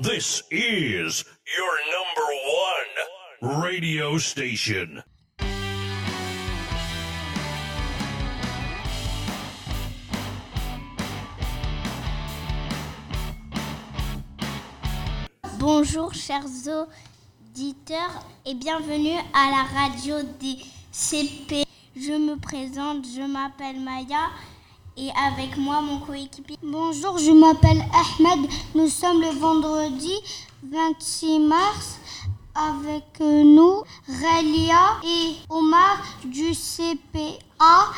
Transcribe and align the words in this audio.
This 0.00 0.42
is 0.50 1.22
your 1.54 1.76
number 1.92 2.28
one 3.52 3.62
radio 3.62 4.16
station. 4.16 5.02
Bonjour 15.58 16.14
chers 16.14 16.46
auditeurs 16.66 18.24
et 18.46 18.54
bienvenue 18.54 19.18
à 19.34 19.50
la 19.50 19.64
radio 19.78 20.22
des 20.40 20.56
CP. 20.90 21.64
Je 21.94 22.12
me 22.12 22.36
présente, 22.40 23.04
je 23.04 23.20
m'appelle 23.30 23.78
Maya 23.78 24.30
et 24.96 25.10
avec 25.28 25.56
moi 25.56 25.80
mon 25.80 25.98
coéquipier. 26.00 26.56
Bonjour, 26.62 27.18
je 27.18 27.30
m'appelle 27.30 27.82
Ahmed. 27.92 28.50
Nous 28.74 28.88
sommes 28.88 29.20
le 29.20 29.38
vendredi 29.38 30.12
26 30.70 31.38
mars 31.40 31.98
avec 32.54 33.20
nous 33.20 33.82
Relia 34.06 35.00
et 35.04 35.36
Omar 35.48 36.02
du 36.24 36.52
CPA, 36.52 37.88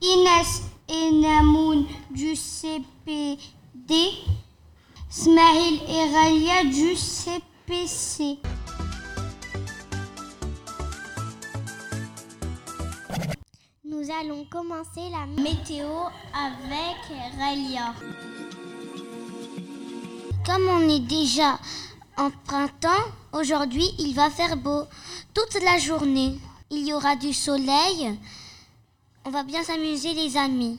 Inès 0.00 0.62
et 0.88 1.12
Namoun 1.12 1.84
du 2.10 2.34
CPD, 2.34 3.38
Smahil 5.10 5.80
et 5.88 6.04
Relia 6.04 6.64
du 6.64 6.96
CPC. 6.96 8.38
Nous 13.98 14.12
allons 14.12 14.44
commencer 14.44 15.10
la 15.10 15.26
météo 15.42 15.88
avec 16.32 17.00
Relia. 17.36 17.94
Comme 20.46 20.68
on 20.68 20.88
est 20.88 21.00
déjà 21.00 21.58
en 22.16 22.30
printemps, 22.30 22.88
aujourd'hui 23.32 23.90
il 23.98 24.14
va 24.14 24.30
faire 24.30 24.56
beau 24.56 24.84
toute 25.34 25.60
la 25.64 25.78
journée. 25.78 26.38
Il 26.70 26.86
y 26.86 26.92
aura 26.92 27.16
du 27.16 27.32
soleil. 27.32 28.16
On 29.24 29.30
va 29.30 29.42
bien 29.42 29.64
s'amuser 29.64 30.14
les 30.14 30.36
amis. 30.36 30.78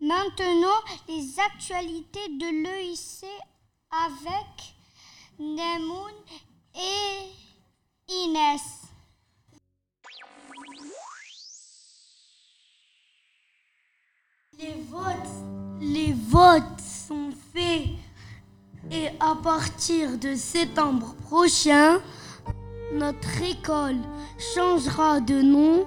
Maintenant, 0.00 0.78
les 1.08 1.40
actualités 1.40 2.28
de 2.38 2.62
l'EIC 2.62 3.26
avec 3.90 4.74
Nemoun 5.38 6.12
et 6.76 7.26
Inès. 8.08 8.60
Les 14.58 14.74
votes, 14.88 15.14
les 15.80 16.12
votes 16.12 16.80
sont 16.80 17.30
faits 17.52 17.88
et 18.92 19.08
à 19.18 19.34
partir 19.42 20.18
de 20.18 20.34
septembre 20.34 21.14
prochain, 21.22 22.00
notre 22.92 23.42
école 23.42 23.98
changera 24.54 25.20
de 25.20 25.42
nom 25.42 25.86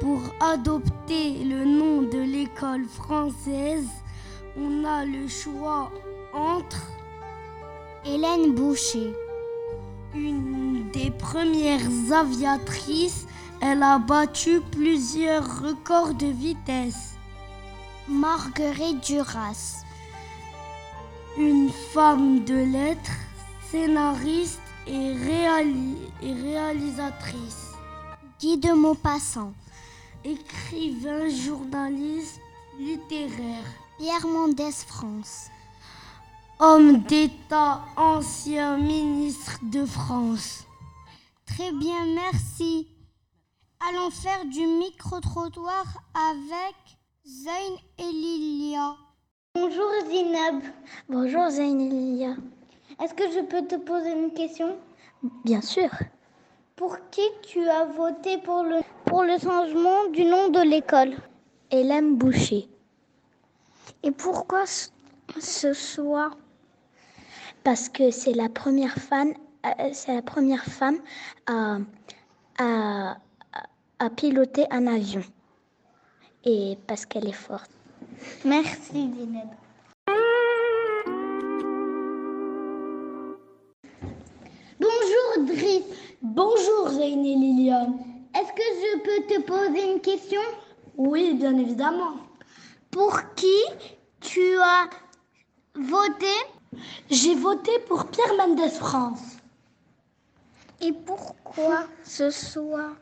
pour 0.00 0.20
adopter 0.40 1.44
le 1.44 1.64
nom 1.64 2.02
de 2.02 2.18
l'école 2.18 2.86
française. 2.86 3.88
On 4.56 4.84
a 4.84 5.04
le 5.04 5.26
choix 5.26 5.90
entre 6.32 6.99
Hélène 8.04 8.54
Boucher. 8.54 9.14
une 10.14 10.90
des 10.92 11.10
premières 11.10 12.12
aviatrices. 12.12 13.26
Elle 13.60 13.82
a 13.82 13.98
battu 13.98 14.60
plusieurs 14.72 15.60
records 15.62 16.14
de 16.14 16.26
vitesse. 16.26 17.14
Marguerite 18.08 19.04
Duras. 19.04 19.84
Une 21.38 21.70
femme 21.70 22.42
de 22.44 22.54
lettres, 22.54 23.12
scénariste 23.70 24.60
et, 24.86 25.14
réali- 25.14 26.08
et 26.22 26.32
réalisatrice. 26.32 27.68
Guy 28.40 28.56
de 28.58 28.72
Maupassant. 28.72 29.52
Écrivain, 30.24 31.28
journaliste, 31.28 32.40
littéraire. 32.78 33.64
Pierre 33.98 34.26
Mendès 34.26 34.72
France. 34.86 35.48
Homme 36.62 36.98
d'État, 37.04 37.80
ancien 37.96 38.76
ministre 38.76 39.58
de 39.62 39.84
France. 39.86 40.64
Très 41.46 41.72
bien, 41.72 42.04
merci. 42.14 42.86
Allons 43.88 44.10
faire 44.10 44.44
du 44.44 44.66
micro-trottoir 44.66 45.84
avec 46.14 46.76
Zayn 47.24 47.76
et 47.98 48.12
Lilia. 48.12 48.94
Bonjour 49.54 49.90
Zinab. 50.10 50.62
Bonjour 51.08 51.48
Zayn 51.48 51.80
et 51.80 51.88
Lilia. 51.88 52.34
Est-ce 53.02 53.14
que 53.14 53.30
je 53.32 53.40
peux 53.40 53.66
te 53.66 53.76
poser 53.76 54.12
une 54.12 54.32
question? 54.34 54.76
Bien 55.44 55.62
sûr. 55.62 55.88
Pour 56.76 56.98
qui 57.10 57.22
tu 57.42 57.66
as 57.68 57.86
voté 57.86 58.36
pour 58.36 58.62
le, 58.64 58.80
pour 59.06 59.22
le 59.22 59.38
changement 59.38 60.08
du 60.12 60.24
nom 60.26 60.50
de 60.50 60.60
l'école? 60.60 61.14
Hélène 61.70 62.16
Boucher. 62.16 62.68
Et 64.02 64.10
pourquoi 64.10 64.66
ce- 64.66 64.90
ce 65.40 65.72
choix 65.72 66.32
Parce 67.64 67.88
que 67.88 68.10
c'est 68.10 68.32
la 68.32 68.48
première 68.48 68.94
femme, 68.94 69.34
euh, 69.66 69.92
femme 70.62 70.98
à, 71.46 71.78
à, 73.98 74.10
piloter 74.10 74.66
un 74.70 74.86
avion. 74.86 75.22
Et 76.44 76.78
parce 76.86 77.04
qu'elle 77.04 77.28
est 77.28 77.32
forte. 77.32 77.70
Merci 78.44 79.10
Zinab. 79.12 79.48
Bonjour 84.78 85.46
Driss. 85.46 85.84
Bonjour 86.22 86.88
Zayn 86.88 87.24
et 87.24 87.34
Lilia. 87.34 87.86
Est-ce 88.34 88.52
que 88.52 88.62
je 88.62 88.98
peux 89.02 89.34
te 89.34 89.40
poser 89.42 89.92
une 89.92 90.00
question? 90.00 90.40
Oui, 90.96 91.34
bien 91.34 91.56
évidemment. 91.58 92.14
Pour 92.90 93.20
qui 93.34 93.62
tu 94.20 94.56
as 94.58 94.88
voté 95.74 96.34
J'ai 97.10 97.34
voté 97.34 97.72
pour 97.88 98.06
Pierre 98.06 98.34
Mendès 98.36 98.70
France. 98.70 99.36
et 100.80 100.92
pourquoi 100.92 101.84
ce 102.04 102.30
soir? 102.30 102.92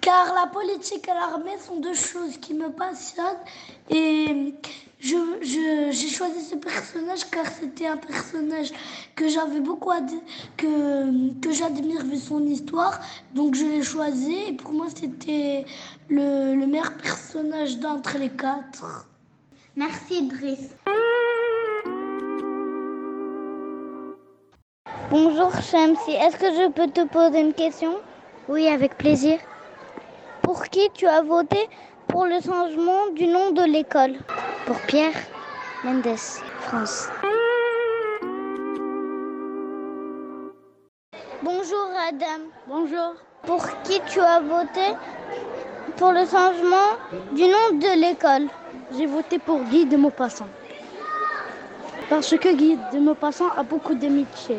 Car 0.00 0.34
la 0.34 0.46
politique 0.48 1.08
et 1.08 1.14
l'armée 1.14 1.56
sont 1.58 1.80
deux 1.80 1.94
choses 1.94 2.36
qui 2.38 2.52
me 2.52 2.68
passionnent 2.70 3.42
et 3.88 4.54
je, 5.00 5.16
je- 5.40 5.88
j'ai 5.92 6.08
choisi 6.08 6.42
ce 6.44 6.56
personnage 6.56 7.28
car 7.30 7.46
c'était 7.46 7.86
un 7.86 7.96
personnage 7.96 8.70
que 9.16 9.28
j'avais 9.28 9.60
beaucoup 9.60 9.90
que, 10.58 11.40
que 11.40 11.50
j'admire 11.52 12.04
vu 12.04 12.18
son 12.18 12.44
histoire. 12.46 13.00
Donc 13.34 13.54
je 13.54 13.64
l'ai 13.64 13.82
choisi 13.82 14.34
et 14.48 14.52
pour 14.52 14.72
moi 14.72 14.86
c'était 14.94 15.64
le, 16.10 16.54
le 16.54 16.66
meilleur 16.66 16.92
personnage 16.98 17.78
d'entre 17.78 18.18
les 18.18 18.30
quatre. 18.30 19.08
Merci 19.74 20.28
Driss. 20.28 20.68
Bonjour 25.10 25.52
Shamsi, 25.60 26.12
est-ce 26.12 26.36
que 26.38 26.46
je 26.46 26.70
peux 26.70 26.86
te 26.86 27.04
poser 27.06 27.40
une 27.40 27.52
question? 27.52 27.96
Oui, 28.48 28.68
avec 28.68 28.96
plaisir. 28.96 29.38
Pour 30.40 30.64
qui 30.64 30.88
tu 30.94 31.06
as 31.06 31.20
voté 31.20 31.68
pour 32.08 32.24
le 32.24 32.40
changement 32.40 33.08
du 33.14 33.26
nom 33.26 33.50
de 33.50 33.64
l'école? 33.64 34.14
Pour 34.64 34.76
Pierre 34.80 35.12
Mendès 35.84 36.16
France. 36.60 37.08
Bonjour 41.42 41.86
Adam. 42.08 42.44
Bonjour. 42.66 43.14
Pour 43.42 43.62
qui 43.82 44.00
tu 44.06 44.20
as 44.20 44.40
voté 44.40 44.94
pour 45.98 46.12
le 46.12 46.24
changement 46.24 46.96
du 47.32 47.42
nom 47.42 47.78
de 47.78 48.00
l'école? 48.00 48.48
J'ai 48.96 49.06
voté 49.06 49.38
pour 49.38 49.60
Guy 49.64 49.84
de 49.84 49.98
Maupassant. 49.98 50.48
Parce 52.08 52.36
que 52.36 52.54
Guy 52.54 52.78
de 52.92 52.98
Maupassant 52.98 53.50
a 53.56 53.62
beaucoup 53.62 53.94
d'amitié. 53.94 54.56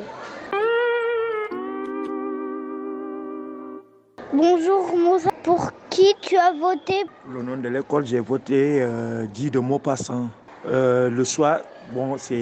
Bonjour 4.36 4.98
Moussa. 4.98 5.30
Pour 5.44 5.72
qui 5.90 6.14
tu 6.20 6.36
as 6.36 6.52
voté? 6.52 7.06
Le 7.32 7.42
nom 7.42 7.56
de 7.56 7.70
l'école, 7.70 8.06
j'ai 8.06 8.20
voté 8.20 8.82
euh, 8.82 9.24
Guy 9.28 9.50
de 9.50 9.60
Maupassant. 9.60 10.28
Euh, 10.68 11.10
le 11.10 11.24
soir, 11.24 11.60
bon, 11.94 12.18
c'est, 12.18 12.36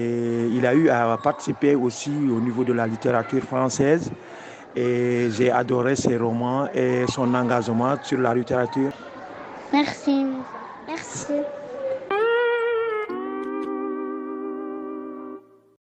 il 0.51 0.65
a 0.65 0.73
eu 0.73 0.89
à 0.89 1.15
participer 1.21 1.75
aussi 1.75 2.09
au 2.09 2.39
niveau 2.39 2.63
de 2.63 2.73
la 2.73 2.87
littérature 2.87 3.43
française 3.43 4.09
et 4.75 5.29
j'ai 5.33 5.51
adoré 5.51 5.95
ses 5.95 6.17
romans 6.17 6.67
et 6.73 7.05
son 7.13 7.31
engagement 7.35 7.95
sur 8.01 8.17
la 8.17 8.33
littérature. 8.33 8.91
Merci 9.71 10.23
Moussa. 10.23 10.47
Merci. 10.87 11.33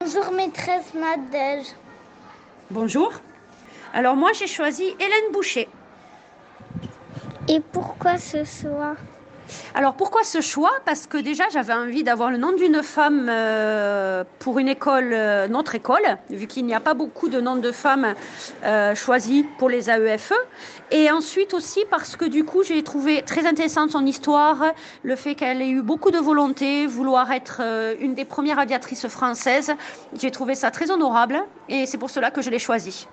Bonjour 0.01 0.33
maîtresse 0.33 0.93
Nadège. 0.93 1.67
Bonjour. 2.69 3.13
Alors 3.93 4.17
moi 4.17 4.33
j'ai 4.33 4.49
choisi 4.49 4.87
Hélène 4.99 5.33
Boucher. 5.33 5.69
Et 7.55 7.61
pourquoi 7.61 8.19
ce 8.19 8.43
choix? 8.43 8.97
Alors 9.77 9.95
pourquoi 9.95 10.25
ce 10.25 10.41
choix? 10.41 10.73
Parce 10.85 11.07
que 11.07 11.17
déjà 11.17 11.45
j'avais 11.53 11.73
envie 11.73 12.03
d'avoir 12.03 12.33
le 12.33 12.37
nom 12.37 12.51
d'une 12.51 12.83
femme 12.83 13.29
euh, 13.31 14.25
pour 14.41 14.59
une 14.59 14.67
école, 14.67 15.13
euh, 15.13 15.47
notre 15.47 15.77
école, 15.77 16.03
vu 16.31 16.49
qu'il 16.49 16.67
n'y 16.67 16.75
a 16.75 16.81
pas 16.81 16.95
beaucoup 16.95 17.29
de 17.29 17.41
noms 17.41 17.55
de 17.55 17.71
femmes 17.71 18.15
euh, 18.65 18.97
choisis 18.97 19.45
pour 19.57 19.69
les 19.69 19.89
AEFE. 19.89 20.33
Et 20.91 21.13
ensuite 21.13 21.55
aussi 21.55 21.85
parce 21.89 22.17
que 22.17 22.25
du 22.25 22.43
coup 22.43 22.65
j'ai 22.65 22.83
trouvé 22.83 23.23
très 23.23 23.47
intéressante 23.47 23.93
son 23.93 24.05
histoire, 24.05 24.73
le 25.05 25.15
fait 25.15 25.37
qu'elle 25.37 25.63
ait 25.63 25.71
eu 25.71 25.83
beaucoup 25.83 26.11
de 26.11 26.19
volonté, 26.19 26.89
vouloir 26.89 27.31
être 27.31 27.63
une 28.01 28.17
des 28.17 28.25
premières 28.25 28.59
aviatrices 28.59 29.07
françaises. 29.07 29.73
J'ai 30.21 30.33
trouvé 30.33 30.57
ça 30.57 30.73
très 30.73 30.91
honorable 30.91 31.41
et 31.69 31.87
c'est 31.87 31.99
pour 31.99 32.11
cela 32.11 32.33
que 32.33 32.43
je 32.43 32.51
l'ai 32.51 32.59
choisie. 32.59 33.07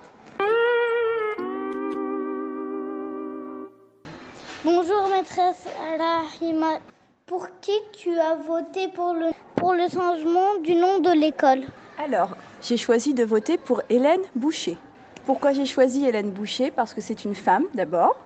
Bonjour 4.64 5.08
maîtresse 5.08 5.66
Rahima. 5.98 6.78
Pour 7.26 7.48
qui 7.60 7.72
tu 7.98 8.16
as 8.16 8.36
voté 8.36 8.86
pour 8.86 9.12
le, 9.12 9.30
pour 9.56 9.72
le 9.72 9.88
changement 9.88 10.54
du 10.62 10.76
nom 10.76 11.00
de 11.00 11.10
l'école? 11.10 11.62
Alors, 11.98 12.36
j'ai 12.62 12.76
choisi 12.76 13.12
de 13.12 13.24
voter 13.24 13.58
pour 13.58 13.82
Hélène 13.90 14.20
Boucher. 14.36 14.78
Pourquoi 15.26 15.52
j'ai 15.52 15.66
choisi 15.66 16.06
Hélène 16.06 16.30
Boucher? 16.30 16.70
Parce 16.70 16.94
que 16.94 17.00
c'est 17.00 17.24
une 17.24 17.34
femme 17.34 17.64
d'abord 17.74 18.16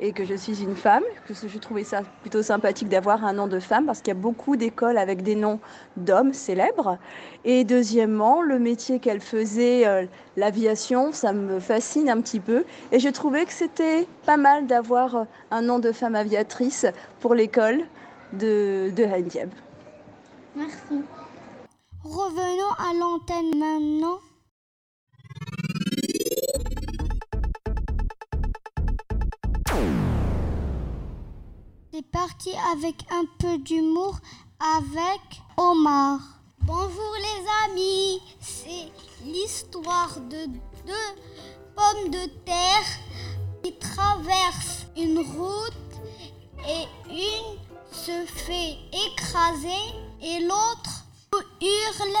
et 0.00 0.12
que 0.12 0.24
je 0.24 0.34
suis 0.34 0.62
une 0.62 0.76
femme, 0.76 1.02
que 1.26 1.34
je 1.34 1.58
trouvais 1.58 1.84
ça 1.84 2.02
plutôt 2.20 2.42
sympathique 2.42 2.88
d'avoir 2.88 3.24
un 3.24 3.32
nom 3.32 3.46
de 3.46 3.58
femme 3.58 3.86
parce 3.86 4.00
qu'il 4.00 4.08
y 4.08 4.16
a 4.16 4.20
beaucoup 4.20 4.56
d'écoles 4.56 4.98
avec 4.98 5.22
des 5.22 5.34
noms 5.34 5.60
d'hommes 5.96 6.32
célèbres. 6.32 6.98
Et 7.44 7.64
deuxièmement, 7.64 8.42
le 8.42 8.58
métier 8.58 9.00
qu'elle 9.00 9.20
faisait, 9.20 9.86
euh, 9.86 10.06
l'aviation, 10.36 11.12
ça 11.12 11.32
me 11.32 11.58
fascine 11.60 12.08
un 12.08 12.20
petit 12.20 12.40
peu. 12.40 12.64
Et 12.92 13.00
je 13.00 13.08
trouvais 13.08 13.44
que 13.44 13.52
c'était 13.52 14.06
pas 14.26 14.36
mal 14.36 14.66
d'avoir 14.66 15.16
euh, 15.16 15.24
un 15.50 15.62
nom 15.62 15.78
de 15.78 15.92
femme 15.92 16.14
aviatrice 16.14 16.86
pour 17.20 17.34
l'école 17.34 17.80
de, 18.32 18.92
de 18.94 19.04
Merci. 20.56 21.02
Revenons 22.04 22.72
à 22.78 22.94
l'antenne 22.94 23.58
maintenant. 23.58 24.18
C'est 31.98 32.10
parti 32.12 32.52
avec 32.72 32.94
un 33.10 33.24
peu 33.40 33.58
d'humour 33.58 34.20
avec 34.60 35.20
Omar. 35.56 36.20
Bonjour 36.60 37.14
les 37.16 37.72
amis, 37.72 38.22
c'est 38.40 38.92
l'histoire 39.24 40.20
de 40.30 40.46
deux 40.86 41.10
pommes 41.74 42.10
de 42.12 42.26
terre 42.44 42.86
qui 43.64 43.76
traversent 43.78 44.86
une 44.96 45.18
route 45.18 45.72
et 46.68 46.86
une 47.10 47.58
se 47.90 48.24
fait 48.26 48.78
écraser 49.08 49.84
et 50.22 50.38
l'autre 50.38 51.04
hurle 51.60 52.16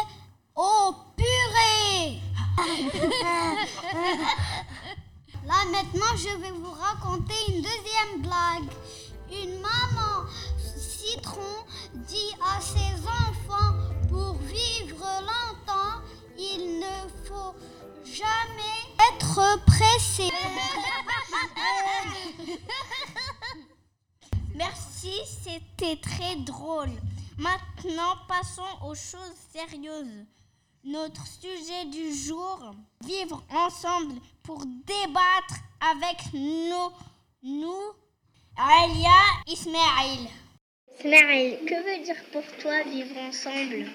Oh 0.56 0.92
purée 1.16 2.18
Là 5.46 5.64
maintenant 5.70 6.16
je 6.16 6.36
vais 6.36 6.50
vous 6.50 6.72
raconter 6.72 7.34
une 7.48 7.62
deuxième 7.62 8.22
blague. 8.22 8.70
Une 9.30 9.60
maman 9.60 10.26
citron 10.56 11.64
dit 11.94 12.32
à 12.42 12.60
ses 12.60 12.94
enfants 13.06 13.74
pour 14.08 14.34
vivre 14.38 15.04
longtemps, 15.20 16.00
il 16.38 16.80
ne 16.80 17.26
faut 17.26 17.54
jamais 18.04 18.78
être 19.12 19.64
pressé. 19.66 20.30
Merci, 24.54 25.12
c'était 25.42 26.00
très 26.00 26.36
drôle. 26.36 26.90
Maintenant, 27.36 28.16
passons 28.26 28.62
aux 28.84 28.94
choses 28.94 29.36
sérieuses. 29.52 30.24
Notre 30.84 31.26
sujet 31.26 31.84
du 31.86 32.14
jour, 32.14 32.74
vivre 33.04 33.42
ensemble 33.50 34.14
pour 34.42 34.64
débattre 34.64 35.56
avec 35.80 36.32
nos, 36.32 36.92
nous 37.42 37.92
Alia 38.60 39.20
Ismail. 39.46 40.28
Ismail, 40.98 41.64
que 41.64 41.76
veut 41.76 42.02
dire 42.02 42.16
pour 42.32 42.42
toi 42.60 42.82
vivre 42.82 43.16
ensemble? 43.20 43.86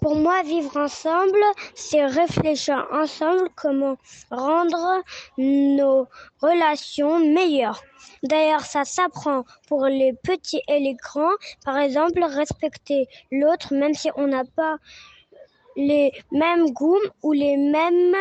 Pour 0.00 0.16
moi, 0.16 0.42
vivre 0.44 0.78
ensemble, 0.78 1.44
c'est 1.74 2.06
réfléchir 2.06 2.88
ensemble 2.90 3.50
comment 3.54 3.98
rendre 4.30 5.02
nos 5.36 6.08
relations 6.40 7.18
meilleures. 7.18 7.82
D'ailleurs, 8.22 8.62
ça 8.62 8.84
s'apprend 8.84 9.44
pour 9.68 9.84
les 9.84 10.14
petits 10.24 10.62
et 10.68 10.80
les 10.80 10.94
grands. 10.94 11.36
Par 11.62 11.76
exemple, 11.76 12.24
respecter 12.24 13.04
l'autre 13.30 13.74
même 13.74 13.92
si 13.92 14.08
on 14.16 14.26
n'a 14.26 14.44
pas 14.56 14.76
les 15.76 16.12
mêmes 16.30 16.70
goûts 16.70 16.96
ou 17.22 17.32
les 17.32 17.58
mêmes 17.58 18.16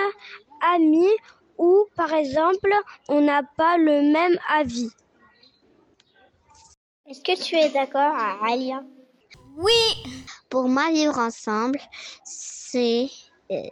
amis 0.75 1.15
ou 1.57 1.85
par 1.95 2.13
exemple 2.13 2.73
on 3.07 3.21
n'a 3.21 3.43
pas 3.55 3.77
le 3.77 4.01
même 4.11 4.37
avis. 4.49 4.89
Est-ce 7.11 7.23
que 7.23 7.43
tu 7.43 7.57
es 7.57 7.67
d'accord, 7.67 8.15
Alia? 8.41 8.81
Oui. 9.57 10.03
Pour 10.49 10.69
moi, 10.69 10.89
vivre 10.93 11.17
ensemble, 11.19 11.77
c'est 12.23 13.09
euh, 13.51 13.67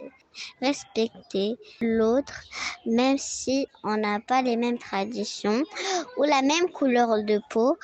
respecter 0.60 1.56
l'autre, 1.80 2.34
même 2.84 3.16
si 3.16 3.66
on 3.82 3.96
n'a 3.96 4.20
pas 4.20 4.42
les 4.42 4.56
mêmes 4.56 4.76
traditions 4.76 5.64
ou 6.18 6.24
la 6.24 6.42
même 6.42 6.68
couleur 6.70 7.24
de 7.24 7.40
peau, 7.48 7.78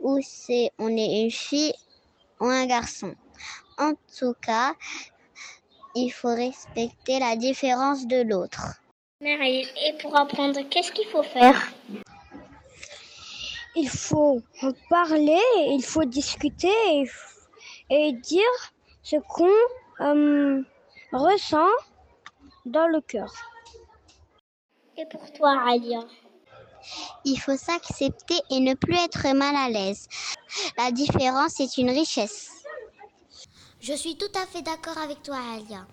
ou 0.00 0.18
c'est 0.20 0.72
on 0.80 0.88
est 0.88 1.22
une 1.22 1.30
fille 1.30 1.74
ou 2.40 2.46
un 2.46 2.66
garçon. 2.66 3.14
En 3.78 3.92
tout 4.18 4.34
cas, 4.42 4.74
il 5.94 6.10
faut 6.10 6.34
respecter 6.34 7.20
la 7.20 7.36
différence 7.36 8.04
de 8.08 8.22
l'autre. 8.28 8.80
Et 9.20 9.92
pour 10.02 10.18
apprendre, 10.18 10.60
qu'est-ce 10.68 10.90
qu'il 10.90 11.06
faut 11.06 11.22
faire? 11.22 11.72
Il 13.78 13.88
faut 13.88 14.42
parler, 14.90 15.40
il 15.68 15.82
faut 15.82 16.04
discuter 16.04 17.04
et, 17.90 18.12
dire 18.12 18.54
ce 19.02 19.16
qu'on 19.16 20.04
euh, 20.04 20.62
ressent 21.12 21.70
dans 22.66 22.88
le 22.88 23.00
cœur. 23.00 23.32
Et 24.96 25.06
pour 25.06 25.32
toi, 25.32 25.62
Alia? 25.68 26.00
Il 27.24 27.36
faut 27.38 27.56
s'accepter 27.56 28.40
et 28.50 28.60
ne 28.60 28.74
plus 28.74 28.96
être 28.96 29.32
mal 29.34 29.54
à 29.54 29.68
l'aise. 29.68 30.08
La 30.76 30.90
différence 30.90 31.60
est 31.60 31.78
une 31.78 31.90
richesse. 31.90 32.50
Je 33.80 33.92
suis 33.92 34.16
tout 34.16 34.32
à 34.34 34.46
fait 34.46 34.62
d'accord 34.62 34.98
avec 34.98 35.22
toi, 35.22 35.38
Alia. 35.54 35.86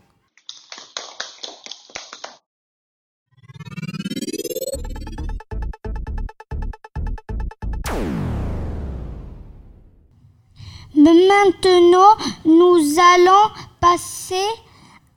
Maintenant, 10.96 12.16
nous 12.46 13.00
allons 13.00 13.52
passer 13.82 14.48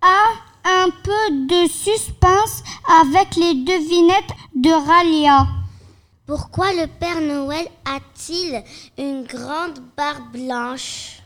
à 0.01 0.25
un 0.65 0.91
peu 0.91 1.47
de 1.47 1.69
suspense 1.69 2.65
avec 3.01 3.37
les 3.37 3.55
devinettes 3.55 4.35
de 4.57 4.71
Ralia. 4.71 5.47
Pourquoi 6.27 6.73
le 6.73 6.89
Père 6.89 7.21
Noël 7.21 7.69
a-t-il 7.85 8.63
une 8.99 9.23
grande 9.23 9.79
barbe 9.97 10.33
blanche? 10.33 11.23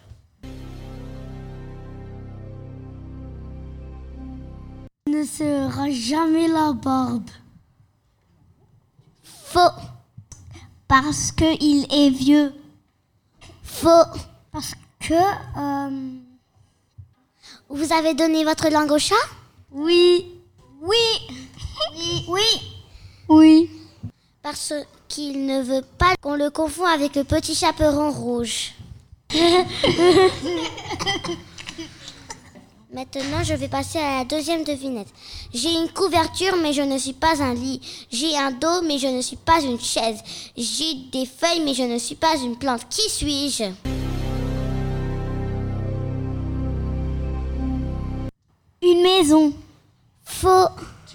Ne 5.08 5.24
sera 5.24 5.90
jamais 5.90 6.48
la 6.48 6.72
barbe. 6.74 7.30
Faux. 9.22 9.60
Parce 10.88 11.32
qu'il 11.32 11.86
est 11.90 12.10
vieux. 12.10 12.52
Faux. 13.62 13.88
Parce 14.52 14.74
que... 15.00 15.14
Euh, 15.14 16.18
Vous 17.70 17.92
avez 17.92 18.12
donné 18.14 18.44
votre 18.44 18.68
langue 18.68 18.92
au 18.92 18.98
chat? 18.98 19.14
Oui. 19.70 20.26
Oui. 20.82 20.96
Oui. 21.96 22.24
Oui. 22.28 22.42
Oui. 23.28 23.70
Parce 24.42 24.74
qu'il 25.08 25.46
ne 25.46 25.62
veut 25.62 25.84
pas 25.98 26.14
qu'on 26.20 26.34
le 26.34 26.50
confond 26.50 26.84
avec 26.84 27.16
le 27.16 27.24
petit 27.24 27.54
chaperon 27.54 28.10
rouge. 28.10 28.74
Maintenant, 32.92 33.42
je 33.42 33.54
vais 33.54 33.68
passer 33.68 33.98
à 33.98 34.18
la 34.18 34.24
deuxième 34.26 34.64
devinette. 34.64 35.08
J'ai 35.54 35.72
une 35.72 35.88
couverture, 35.88 36.56
mais 36.60 36.74
je 36.74 36.82
ne 36.82 36.98
suis 36.98 37.14
pas 37.14 37.40
un 37.42 37.54
lit. 37.54 37.80
J'ai 38.10 38.36
un 38.36 38.50
dos, 38.50 38.82
mais 38.82 38.98
je 38.98 39.06
ne 39.06 39.22
suis 39.22 39.36
pas 39.36 39.62
une 39.62 39.80
chaise. 39.80 40.20
J'ai 40.58 40.94
des 41.10 41.24
feuilles, 41.24 41.62
mais 41.64 41.72
je 41.72 41.84
ne 41.84 41.96
suis 41.96 42.16
pas 42.16 42.36
une 42.36 42.58
plante. 42.58 42.86
Qui 42.90 43.08
suis-je? 43.08 43.91
une 48.92 49.02
maison. 49.02 49.52
Faux. 50.24 50.68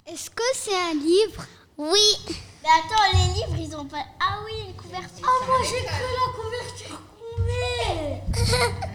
Est-ce 0.05 0.29
que 0.29 0.43
c'est 0.53 0.75
un 0.75 0.93
livre? 0.93 1.45
Oui. 1.77 2.17
Mais 2.63 2.69
attends, 2.69 3.03
les 3.13 3.33
livres, 3.33 3.57
ils 3.59 3.75
ont 3.75 3.85
pas. 3.85 4.03
Ah 4.19 4.39
oui, 4.45 4.53
une 4.67 4.73
couverture. 4.75 5.23
Ah, 5.23 5.29
oh, 5.29 5.45
moi 5.47 5.57
j'ai 5.63 5.85
cru 5.85 6.07
la 6.15 6.31
couverture 6.33 7.01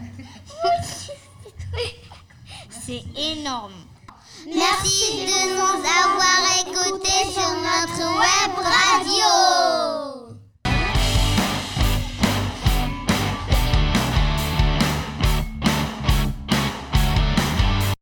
c'est 2.86 3.04
énorme. 3.16 3.72
Merci 4.46 5.24
de 5.26 5.54
nous 5.54 5.82
avoir 6.04 6.40
écoutés 6.60 7.24
sur 7.32 7.50
notre 7.54 8.04
web 8.18 8.52
radio. 8.58 10.11